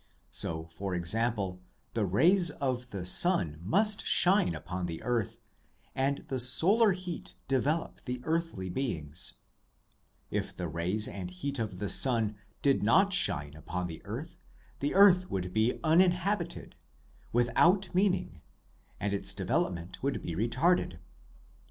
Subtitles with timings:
[0.31, 1.61] So, for example,
[1.93, 5.37] the rays of the sun must shine upon the earth,
[5.93, 9.35] and the solar heat develop the earthly beings;
[10.31, 14.37] if the rays and heat of the sun did not shine upon the earth,
[14.79, 16.75] the earth would be uninhabited,
[17.31, 18.41] without meaning,
[18.99, 20.97] and its de velopment would be retarded.